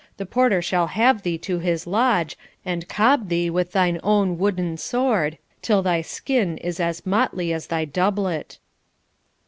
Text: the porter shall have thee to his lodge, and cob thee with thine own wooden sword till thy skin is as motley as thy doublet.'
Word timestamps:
the 0.17 0.25
porter 0.25 0.63
shall 0.63 0.87
have 0.87 1.21
thee 1.21 1.37
to 1.37 1.59
his 1.59 1.85
lodge, 1.85 2.35
and 2.65 2.87
cob 2.89 3.29
thee 3.29 3.51
with 3.51 3.71
thine 3.71 3.99
own 4.01 4.35
wooden 4.39 4.75
sword 4.75 5.37
till 5.61 5.83
thy 5.83 6.01
skin 6.01 6.57
is 6.57 6.79
as 6.79 7.05
motley 7.05 7.53
as 7.53 7.67
thy 7.67 7.85
doublet.' 7.85 8.57